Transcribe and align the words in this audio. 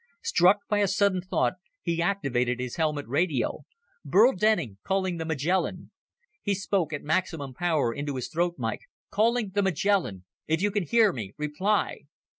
Struck 0.23 0.67
by 0.67 0.79
a 0.79 0.87
sudden 0.87 1.21
thought, 1.21 1.57
he 1.83 2.01
activated 2.01 2.59
his 2.59 2.77
helmet 2.77 3.05
radio. 3.07 3.65
"Burl 4.03 4.33
Denning 4.35 4.79
calling 4.83 5.17
the 5.17 5.25
Magellan! 5.25 5.91
He 6.41 6.55
spoke 6.55 6.91
at 6.91 7.03
maximum 7.03 7.53
power 7.53 7.93
into 7.93 8.15
his 8.15 8.27
throat 8.27 8.55
mike. 8.57 8.81
Calling 9.11 9.51
the 9.51 9.61
Magellan! 9.61 10.25
If 10.47 10.59
you 10.59 10.71
can 10.71 10.87
hear 10.87 11.13
me, 11.13 11.33
reply!" 11.37 12.05